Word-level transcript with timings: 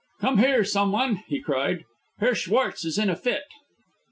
"Come 0.19 0.39
here, 0.39 0.63
someone," 0.63 1.17
he 1.27 1.39
cried. 1.39 1.85
"Herr 2.17 2.33
Schwartz 2.33 2.83
is 2.85 2.97
in 2.97 3.07
a 3.11 3.15
fit!" 3.15 3.43